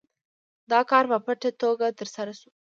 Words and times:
دا 0.71 0.79
کار 0.91 1.05
په 1.11 1.17
پټه 1.25 1.49
توګه 1.61 1.85
ترسره 1.99 2.33
شو. 2.39 2.49